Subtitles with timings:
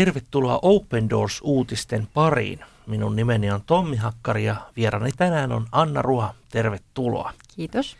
[0.00, 2.60] Tervetuloa Open Doors-uutisten pariin.
[2.86, 6.34] Minun nimeni on Tommi Hakkari ja vierani tänään on Anna Ruha.
[6.48, 7.32] Tervetuloa.
[7.56, 7.96] Kiitos.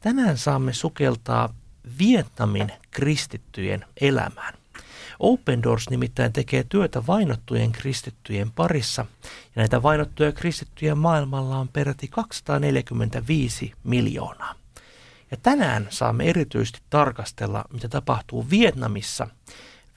[0.00, 1.54] Tänään saamme sukeltaa
[1.98, 4.54] Vietnamin kristittyjen elämään.
[5.18, 12.08] Open Doors nimittäin tekee työtä vainottujen kristittyjen parissa, ja näitä vainottuja kristittyjä maailmalla on peräti
[12.08, 14.54] 245 miljoonaa.
[15.30, 19.28] Ja tänään saamme erityisesti tarkastella, mitä tapahtuu Vietnamissa.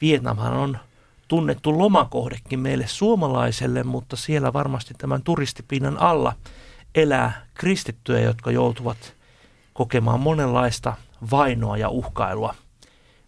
[0.02, 0.78] Vietnamhan on
[1.34, 6.34] tunnettu lomakohdekin meille suomalaiselle, mutta siellä varmasti tämän turistipinnan alla
[6.96, 9.14] elää kristittyjä, jotka joutuvat
[9.74, 10.94] kokemaan monenlaista
[11.32, 12.56] vainoa ja uhkailua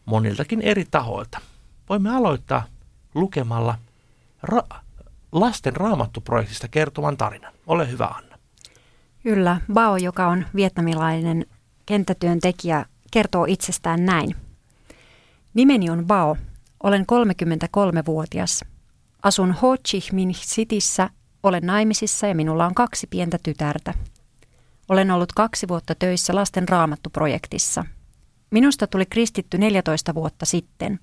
[0.05, 1.40] moniltakin eri tahoilta.
[1.90, 2.63] Voimme aloittaa
[3.16, 3.77] lukemalla
[4.52, 4.77] ra-
[5.32, 7.54] lasten raamattuprojektista kertovan tarinan.
[7.68, 8.38] Ole hyvä Anna.
[9.24, 11.46] Kyllä, Bao, joka on vietnamilainen
[11.85, 14.35] kenttätyöntekijä, kertoo itsestään näin.
[15.54, 16.37] Nimeni on Bao.
[16.86, 18.66] Olen 33-vuotias.
[19.24, 21.10] Asun Ho Chi Minh Cityssä,
[21.44, 23.94] olen naimisissa ja minulla on kaksi pientä tytärtä.
[24.90, 27.86] Olen ollut kaksi vuotta töissä lasten raamattuprojektissa.
[28.52, 31.00] Minusta tuli kristitty 14 vuotta sitten.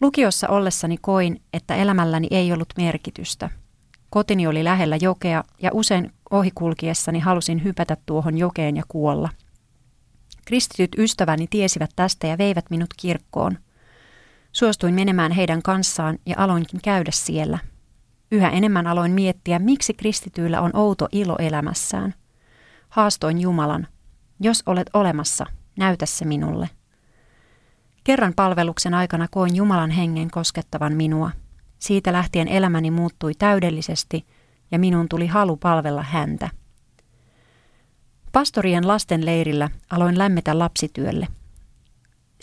[0.00, 3.50] Lukiossa ollessani koin, että elämälläni ei ollut merkitystä.
[4.10, 9.28] Kotini oli lähellä jokea ja usein ohikulkiessani halusin hypätä tuohon jokeen ja kuolla.
[10.44, 13.63] Kristityt ystäväni tiesivät tästä ja veivät minut kirkkoon.
[14.56, 17.58] Suostuin menemään heidän kanssaan ja aloinkin käydä siellä.
[18.32, 22.14] Yhä enemmän aloin miettiä, miksi kristityillä on outo ilo elämässään–
[22.94, 23.86] Haastoin Jumalan,
[24.40, 25.46] jos olet olemassa,
[25.78, 26.70] näytä se minulle.
[28.04, 31.30] Kerran palveluksen aikana koin Jumalan hengen koskettavan minua.
[31.78, 34.26] Siitä lähtien elämäni muuttui täydellisesti
[34.70, 36.50] ja minun tuli halu palvella häntä.
[38.32, 41.28] Pastorien lasten leirillä aloin lämmetä lapsityölle.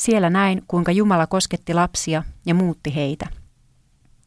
[0.02, 3.28] Siellä näin, kuinka Jumala kosketti lapsia ja muutti heitä.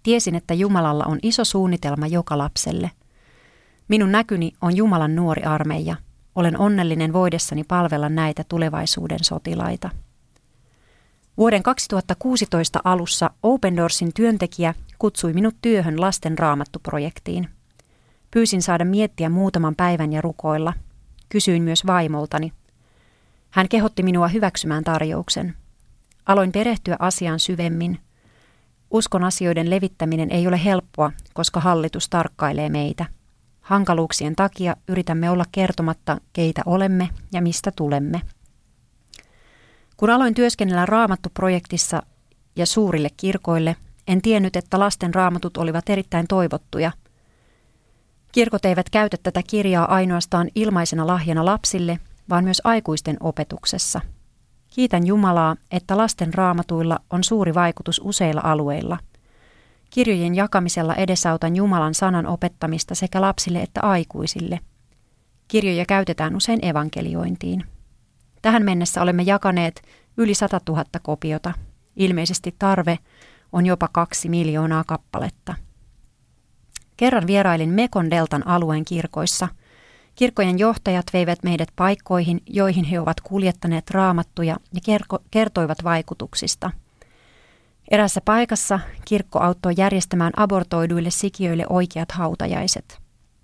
[0.03, 2.91] Tiesin, että Jumalalla on iso suunnitelma joka lapselle.
[3.89, 5.97] Minun näkyni on Jumalan nuori armeija–
[6.35, 9.91] olen onnellinen voidessani palvella näitä tulevaisuuden sotilaita.
[11.37, 17.49] Vuoden 2016 alussa Open Doorsin työntekijä kutsui minut työhön lasten raamattuprojektiin.
[18.31, 20.73] Pyysin saada miettiä muutaman päivän ja rukoilla.
[21.29, 22.53] Kysyin myös vaimoltani.
[23.51, 25.55] Hän kehotti minua hyväksymään tarjouksen.
[26.27, 27.99] Aloin perehtyä asiaan syvemmin.
[28.91, 33.07] Uskon asioiden levittäminen ei ole helppoa, koska hallitus tarkkailee meitä–
[33.65, 38.21] Hankaluuksien takia yritämme olla kertomatta, keitä olemme ja mistä tulemme.
[39.97, 42.03] Kun aloin työskennellä raamattuprojektissa
[42.57, 43.77] ja suurille kirkoille,
[44.09, 46.93] en tiennyt, että lasten raamatut olivat erittäin toivottuja.
[48.33, 51.99] Kirkot eivät käytä tätä kirjaa ainoastaan ilmaisena lahjana lapsille,
[52.31, 54.01] vaan myös aikuisten opetuksessa.
[54.75, 58.99] Kiitän Jumalaa, että lasten raamatuilla on suuri vaikutus useilla alueilla–
[59.95, 64.61] Kirjojen jakamisella edesautan Jumalan sanan opettamista sekä lapsille että aikuisille.
[65.49, 67.65] Kirjoja käytetään usein evankeliointiin.
[68.43, 69.83] Tähän mennessä olemme jakaneet
[70.17, 71.53] yli 100 000 kopiota.
[71.97, 72.99] Ilmeisesti tarve
[73.53, 75.55] on jopa kaksi miljoonaa kappaletta.
[76.97, 79.49] Kerran vierailin Mekon Deltan alueen kirkoissa.
[80.15, 84.99] Kirkkojen johtajat veivät meidät paikkoihin, joihin he ovat kuljettaneet raamattuja ja
[85.31, 86.71] kertoivat vaikutuksista–
[87.91, 92.99] Erässä paikassa kirkko auttoi järjestämään abortoiduille sikiöille oikeat hautajaiset.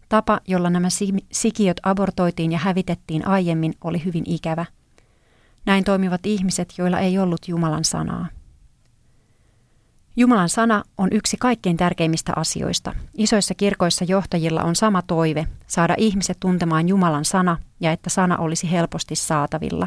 [0.09, 0.88] Tapa, jolla nämä
[1.32, 4.66] sikiöt abortoitiin ja hävitettiin aiemmin, oli hyvin ikävä.
[5.66, 8.26] Näin toimivat ihmiset, joilla ei ollut Jumalan sanaa.
[10.20, 12.92] Jumalan sana on yksi kaikkein tärkeimmistä asioista.
[13.14, 18.70] Isoissa kirkoissa johtajilla on sama toive, saada ihmiset tuntemaan Jumalan sana ja että sana olisi
[18.70, 19.86] helposti saatavilla.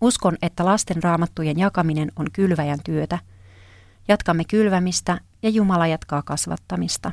[0.00, 3.18] Uskon, että lasten raamattujen jakaminen on kylväjän työtä–
[4.10, 7.12] Jatkamme kylvämistä ja Jumala jatkaa kasvattamista.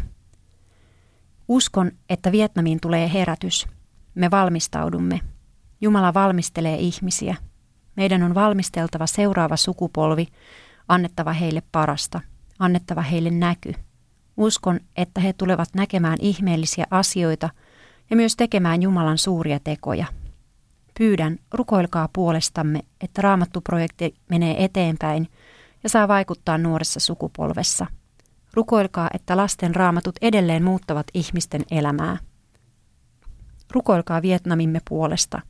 [1.47, 3.67] Uskon, että Vietnamiin tulee herätys.
[4.15, 5.19] Me valmistaudumme.
[5.81, 7.35] Jumala valmistelee ihmisiä.
[7.95, 10.27] Meidän on valmisteltava seuraava sukupolvi,
[10.87, 12.21] annettava heille parasta,
[12.59, 13.73] annettava heille näky.
[14.37, 17.49] Uskon, että he tulevat näkemään ihmeellisiä asioita
[18.09, 20.05] ja myös tekemään Jumalan suuria tekoja.
[20.97, 25.27] Pyydän, rukoilkaa puolestamme, että raamattuprojekti menee eteenpäin–
[25.83, 27.85] ja saa vaikuttaa nuoressa sukupolvessa.
[28.53, 32.17] Rukoilkaa, että lasten raamatut edelleen muuttavat ihmisten elämää.
[33.71, 35.41] Rukoilkaa Vietnamimme puolesta.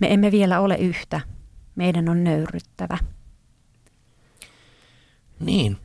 [0.00, 1.20] Me emme vielä ole yhtä.
[1.74, 2.98] Meidän on nöyryttävä.
[5.40, 5.76] Niin,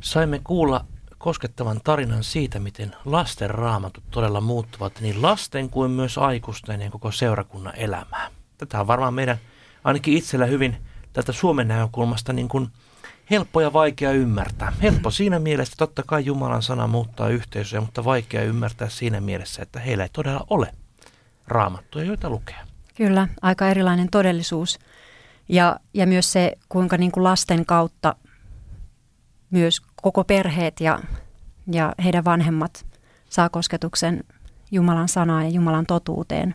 [0.00, 0.84] saimme kuulla
[1.18, 7.12] koskettavan tarinan siitä, miten lasten raamatut todella muuttuvat niin lasten kuin myös aikuisten ja koko
[7.12, 8.30] seurakunnan elämää.
[8.58, 9.36] Tätä on varmaan meidän
[9.84, 10.76] ainakin itsellä hyvin
[11.12, 12.68] tältä Suomen näkökulmasta niin kuin
[13.30, 14.72] helppo ja vaikea ymmärtää.
[14.82, 19.80] Helppo siinä mielessä, totta kai Jumalan sana muuttaa yhteisöjä, mutta vaikea ymmärtää siinä mielessä, että
[19.80, 20.74] heillä ei todella ole
[21.46, 22.66] raamattuja, joita lukea.
[22.96, 24.78] Kyllä, aika erilainen todellisuus.
[25.48, 28.16] Ja, ja myös se, kuinka niin kuin lasten kautta
[29.50, 31.00] myös koko perheet ja,
[31.72, 32.86] ja heidän vanhemmat
[33.30, 34.24] saa kosketuksen
[34.70, 36.54] Jumalan sanaan ja Jumalan totuuteen,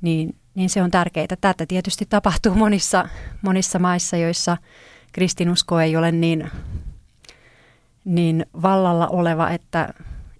[0.00, 1.26] niin, niin se on tärkeää.
[1.40, 3.08] Tätä tietysti tapahtuu monissa,
[3.42, 4.56] monissa maissa, joissa
[5.12, 6.50] kristinusko ei ole niin,
[8.04, 9.94] niin vallalla oleva, että,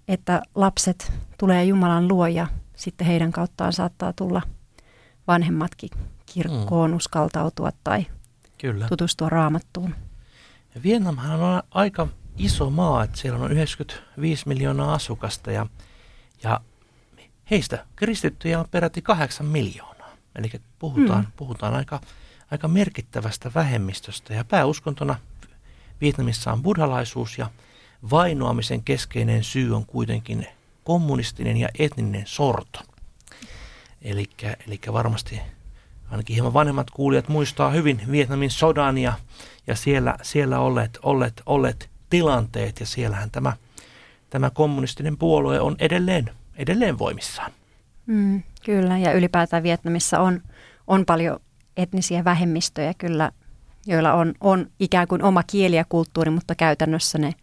[0.07, 4.41] että lapset tulee Jumalan luo ja sitten heidän kauttaan saattaa tulla
[5.27, 5.89] vanhemmatkin
[6.25, 6.97] kirkkoon mm.
[6.97, 8.05] uskaltautua tai
[8.57, 8.87] Kyllä.
[8.87, 9.95] tutustua raamattuun.
[10.75, 12.07] Ja Vietnamhan on aika
[12.37, 15.67] iso maa, että siellä on 95 miljoonaa asukasta ja,
[16.43, 16.61] ja
[17.51, 20.09] heistä kristittyjä on peräti 8 miljoonaa.
[20.35, 21.31] Eli puhutaan, mm.
[21.35, 22.01] puhutaan aika,
[22.51, 25.15] aika merkittävästä vähemmistöstä ja pääuskontona
[26.01, 27.49] Vietnamissa on buddhalaisuus ja
[28.09, 30.47] vainoamisen keskeinen syy on kuitenkin
[30.83, 32.79] kommunistinen ja etninen sorto.
[34.01, 34.29] Eli
[34.93, 35.41] varmasti
[36.11, 39.13] ainakin hieman vanhemmat kuulijat muistaa hyvin Vietnamin sodan ja,
[39.67, 43.53] ja siellä, siellä olleet, olleet, olleet tilanteet ja siellähän tämä,
[44.29, 47.51] tämä kommunistinen puolue on edelleen, edelleen voimissaan.
[48.05, 50.41] Mm, kyllä ja ylipäätään Vietnamissa on,
[50.87, 51.39] on paljon
[51.77, 53.31] etnisiä vähemmistöjä kyllä,
[53.85, 57.33] joilla on, on ikään kuin oma kieli ja kulttuuri, mutta käytännössä ne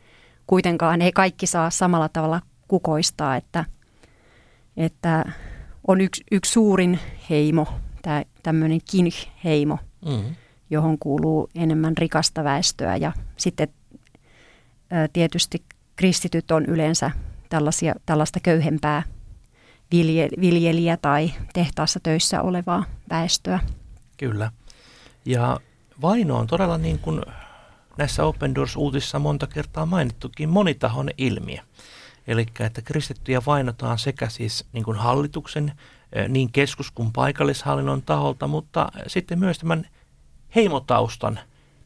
[0.47, 3.65] kuitenkaan ei kaikki saa samalla tavalla kukoistaa, että,
[4.77, 5.25] että
[5.89, 6.99] on yksi, yksi suurin
[7.31, 7.69] heimo,
[8.03, 10.35] tämä tämmöinen Kinch-heimo, mm.
[10.71, 13.69] johon kuuluu enemmän rikasta väestöä ja sitten
[14.93, 15.65] ä, tietysti
[15.97, 17.11] kristityt on yleensä
[17.49, 19.03] tällaisia, tällaista köyhempää
[19.93, 23.61] vilje, viljelijä tai tehtaassa töissä olevaa väestöä.
[24.17, 24.51] Kyllä.
[25.25, 25.61] Ja
[26.03, 27.23] vaino on todella niin kuin
[27.99, 31.59] näissä Open Doors-uutisissa monta kertaa mainittukin monitahon ilmiö.
[32.27, 35.73] Eli että kristittyjä vainotaan sekä siis niin kuin hallituksen,
[36.29, 39.87] niin keskus- kuin paikallishallinnon taholta, mutta sitten myös tämän
[40.55, 41.41] heimotaustan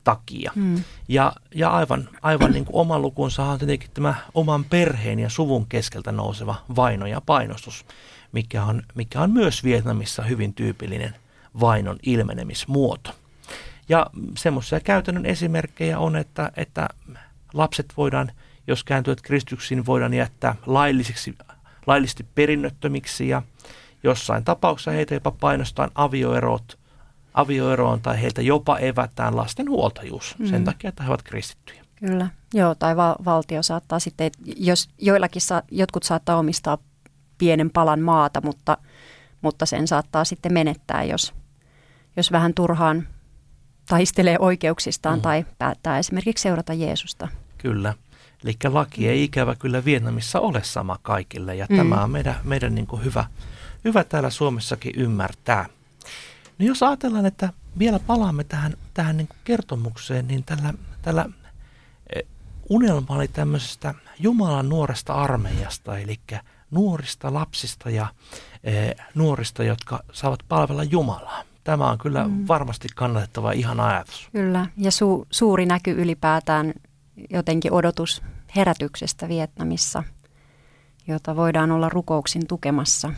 [0.04, 0.52] takia.
[0.54, 0.84] Hmm.
[1.08, 5.66] Ja, ja aivan, aivan niin kuin oman lukunsa on tietenkin tämä oman perheen ja suvun
[5.66, 7.86] keskeltä nouseva vaino ja painostus,
[8.32, 11.14] mikä on, mikä on myös Vietnamissa hyvin tyypillinen
[11.60, 13.10] vainon ilmenemismuoto.
[13.88, 14.06] Ja
[14.36, 16.88] semmoisia käytännön esimerkkejä on, että, että
[17.54, 18.32] lapset voidaan–
[18.66, 21.34] jos kääntyvät kristyksiin, voidaan jättää laillisiksi,
[21.86, 23.42] laillisesti perinnöttömiksi ja
[24.02, 26.78] jossain tapauksessa heitä jopa painostaan avioerot,
[27.34, 30.46] avioeroon tai heiltä jopa evätään lasten huoltajuus mm.
[30.46, 31.84] sen takia, että he ovat kristittyjä.
[31.96, 36.78] Kyllä, joo, tai val- valtio saattaa sitten, jos joillakin saa, jotkut saattaa omistaa
[37.38, 38.78] pienen palan maata, mutta,
[39.42, 41.34] mutta sen saattaa sitten menettää, jos,
[42.16, 43.08] jos vähän turhaan
[43.88, 45.22] taistelee oikeuksistaan mm.
[45.22, 47.28] tai päättää esimerkiksi seurata Jeesusta.
[47.58, 47.94] Kyllä.
[48.44, 51.76] Eli laki ei ikävä kyllä Vietnamissa ole sama kaikille ja mm.
[51.76, 53.24] tämä on meidän, meidän niin kuin hyvä,
[53.86, 55.66] hyvä täällä Suomessakin ymmärtää.
[56.58, 61.26] No jos ajatellaan, että vielä palaamme tähän, tähän niin kertomukseen, niin tällä, tällä
[62.16, 62.20] e,
[62.68, 66.20] unelma oli tämmöisestä Jumalan nuoresta armeijasta, eli
[66.70, 68.06] nuorista lapsista ja
[68.64, 71.42] e, nuorista, jotka saavat palvella Jumalaa.
[71.64, 72.44] Tämä on kyllä mm.
[72.48, 74.28] varmasti kannatettava ihan ajatus.
[74.32, 76.72] Kyllä, ja su- suuri näky ylipäätään
[77.30, 78.22] jotenkin odotus
[78.56, 80.02] herätyksestä Vietnamissa,
[81.06, 83.12] jota voidaan olla rukouksin tukemassa.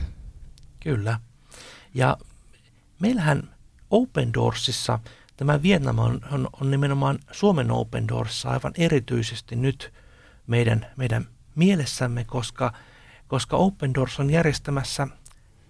[0.80, 1.20] Kyllä.
[1.94, 2.16] Ja
[3.00, 3.54] meillähän
[3.90, 4.98] Open Doorsissa
[5.36, 9.92] tämä Vietnam on, on, on nimenomaan Suomen Open Doorsissa aivan erityisesti nyt
[10.46, 12.72] meidän, meidän mielessämme, koska,
[13.28, 15.08] koska Open Doors on järjestämässä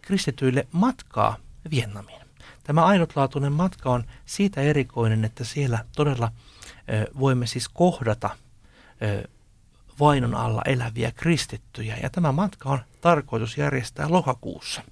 [0.03, 1.37] kristityille matkaa
[1.71, 2.23] Vietnamiin.
[2.65, 6.33] Tämä ainutlaatuinen matka on siitä erikoinen, että siellä todella
[7.19, 8.31] voimme siis kohdata
[10.00, 11.97] vainon alla eläviä kristittyjä.
[12.03, 14.83] Ja tämä matka on tarkoitus järjestää lokakuussa.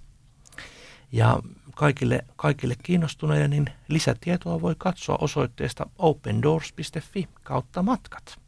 [1.17, 1.41] Ja
[1.75, 8.39] kaikille, kaikille kiinnostuneille niin lisätietoa voi katsoa osoitteesta opendoors.fi kautta matkat.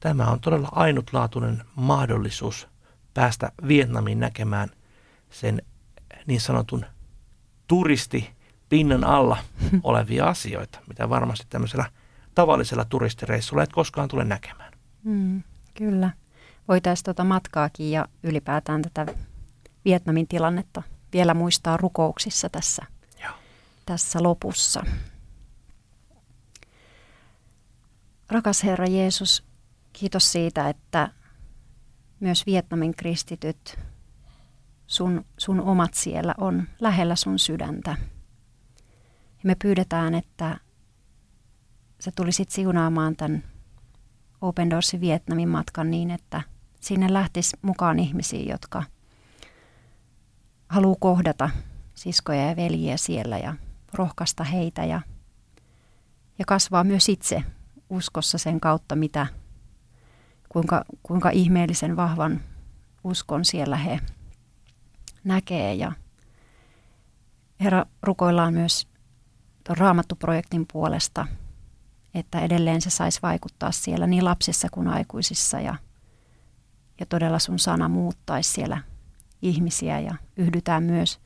[0.00, 2.68] Tämä on todella ainutlaatuinen mahdollisuus
[3.14, 4.70] päästä Vietnamiin näkemään
[5.30, 5.62] sen
[6.26, 6.84] niin sanotun
[7.68, 8.30] turisti
[8.68, 9.36] pinnan alla
[9.82, 11.84] olevia asioita, mitä varmasti tämmöisellä
[12.34, 14.72] tavallisella turistireissulla et koskaan tule näkemään.
[15.04, 15.42] Mm,
[15.74, 16.10] kyllä.
[16.68, 19.06] Voitaisiin tuota matkaakin ja ylipäätään tätä
[19.84, 22.86] Vietnamin tilannetta vielä muistaa rukouksissa tässä,
[23.86, 24.84] tässä lopussa.
[28.30, 29.44] Rakas Herra Jeesus,
[29.92, 31.08] kiitos siitä, että
[32.20, 33.78] myös Vietnamin kristityt,
[34.86, 37.96] sun, sun omat siellä on lähellä sun sydäntä.
[39.30, 40.58] Ja me pyydetään, että
[42.00, 43.44] sä tulisit siunaamaan tämän
[44.40, 46.42] Open Doorsin Vietnamin matkan niin, että
[46.80, 48.82] sinne lähtisi mukaan ihmisiä, jotka
[50.72, 51.50] haluaa kohdata
[51.94, 53.54] siskoja ja veljiä siellä ja
[53.92, 55.00] rohkaista heitä ja,
[56.38, 57.44] ja kasvaa myös itse
[57.90, 59.26] uskossa sen kautta, mitä,
[60.48, 62.40] kuinka, kuinka ihmeellisen vahvan
[63.04, 64.00] uskon siellä he
[65.24, 65.74] näkee.
[65.74, 65.92] Ja
[67.60, 68.88] Herra, rukoillaan myös
[69.64, 71.26] tuon raamattuprojektin puolesta,
[72.14, 75.74] että edelleen se saisi vaikuttaa siellä niin lapsissa kuin aikuisissa ja,
[77.00, 78.91] ja todella sun sana muuttaisi siellä
[79.42, 81.20] ihmisiä ja yhdytään myös,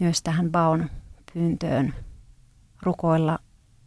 [0.00, 0.90] myös tähän Baon
[1.32, 1.94] pyyntöön
[2.82, 3.38] rukoilla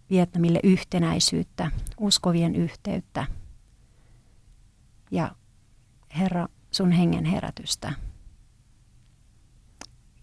[0.10, 3.26] Vietnamille yhtenäisyyttä, uskovien yhteyttä
[5.12, 5.36] ja
[6.18, 7.94] Herra, sun hengen herätystä.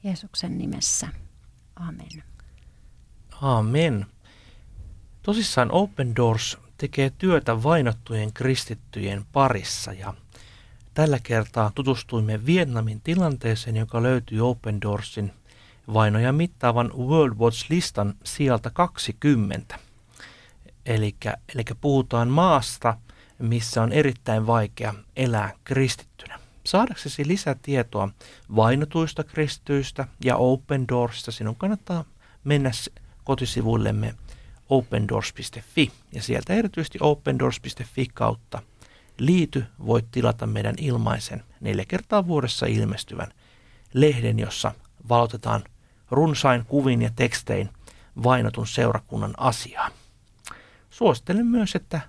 [0.03, 1.09] Jeesuksen nimessä.
[1.77, 2.23] Amen.
[3.41, 4.07] Amen.
[5.23, 10.15] Tosissaan Open Doors tekee työtä vainottujen kristittyjen parissa ja
[10.95, 15.33] tällä kertaa tutustuimme Vietnamin tilanteeseen, joka löytyy Open Doorsin
[15.95, 19.79] vainoja mittaavan World Watch-listan sieltä 20.
[20.87, 21.15] Eli
[21.81, 22.97] puhutaan maasta,
[23.39, 26.39] missä on erittäin vaikea elää kristittynä.
[26.65, 28.09] Saadaksesi lisätietoa
[28.57, 32.05] vainotuista kristityistä ja Open Doorsista, sinun kannattaa
[32.45, 32.71] mennä
[33.25, 34.15] kotisivuillemme
[34.69, 38.63] opendoors.fi ja sieltä erityisesti opendoors.fi kautta
[39.27, 43.33] liity voit tilata meidän ilmaisen neljä kertaa vuodessa ilmestyvän
[43.95, 44.73] lehden, jossa
[45.09, 45.65] valotetaan
[46.11, 47.71] runsain kuvin ja tekstein
[48.23, 49.91] vainotun seurakunnan asiaa.
[50.91, 52.01] Suosittelen myös, että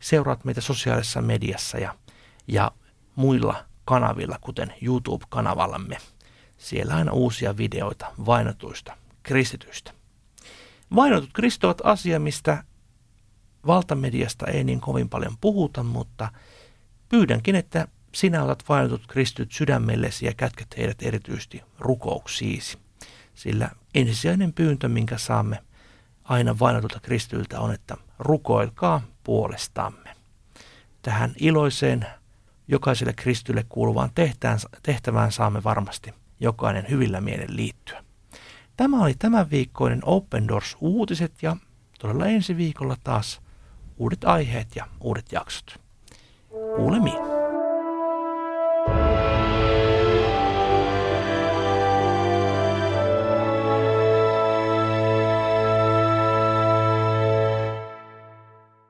[0.00, 1.94] seuraat meitä sosiaalisessa mediassa ja,
[2.48, 2.70] ja
[3.16, 5.96] muilla kanavilla, kuten YouTube-kanavallamme.
[6.58, 9.92] Siellä aina uusia videoita vainotuista kristityistä.
[10.94, 12.64] Vainotut kristovat asia, mistä
[13.66, 16.28] valtamediasta ei niin kovin paljon puhuta, mutta
[17.08, 22.78] pyydänkin, että sinä otat vainotut kristyt sydämellesi ja kätket heidät erityisesti rukouksiisi.
[23.34, 25.62] Sillä ensisijainen pyyntö, minkä saamme
[26.24, 30.16] aina vainotulta kristyltä on, että rukoilkaa puolestamme.
[31.02, 32.06] Tähän iloiseen
[32.68, 34.10] jokaiselle kristylle kuuluvaan
[34.82, 38.04] tehtävään saamme varmasti jokainen hyvillä mielen liittyä.
[38.76, 41.56] Tämä oli tämän viikkoinen Open Doors uutiset ja
[41.98, 43.40] todella ensi viikolla taas
[44.00, 45.80] uudet aiheet ja uudet jaksot.
[46.76, 47.39] Kuulemiin.